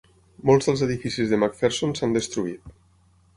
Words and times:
Molts 0.49 0.69
dels 0.69 0.81
edificis 0.85 1.29
de 1.33 1.39
MacPherson 1.43 1.95
s'han 2.01 2.17
destruït. 2.19 2.75